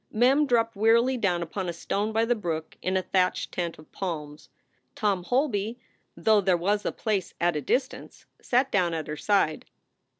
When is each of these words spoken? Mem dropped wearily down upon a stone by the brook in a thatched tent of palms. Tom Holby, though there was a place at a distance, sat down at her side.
Mem 0.11 0.47
dropped 0.47 0.75
wearily 0.75 1.15
down 1.15 1.43
upon 1.43 1.69
a 1.69 1.73
stone 1.73 2.11
by 2.11 2.25
the 2.25 2.33
brook 2.33 2.75
in 2.81 2.97
a 2.97 3.03
thatched 3.03 3.51
tent 3.51 3.77
of 3.77 3.91
palms. 3.91 4.49
Tom 4.95 5.21
Holby, 5.25 5.77
though 6.17 6.41
there 6.41 6.57
was 6.57 6.83
a 6.87 6.91
place 6.91 7.35
at 7.39 7.55
a 7.55 7.61
distance, 7.61 8.25
sat 8.41 8.71
down 8.71 8.95
at 8.95 9.05
her 9.05 9.15
side. 9.15 9.63